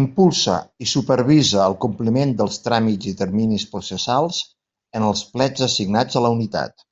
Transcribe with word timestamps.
Impulsa 0.00 0.52
i 0.84 0.86
supervisa 0.90 1.62
el 1.70 1.74
compliment 1.84 2.34
dels 2.42 2.58
tràmits 2.66 3.08
i 3.14 3.16
terminis 3.24 3.64
processals 3.72 4.38
en 5.00 5.08
els 5.08 5.24
plets 5.34 5.66
assignats 5.72 6.20
a 6.22 6.28
la 6.28 6.32
unitat. 6.40 6.86